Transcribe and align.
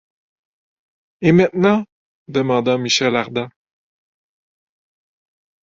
Et 1.21 1.31
maintenant? 1.31 1.85
demanda 2.27 2.75
Michel 2.79 3.15
Ardan. 3.15 3.49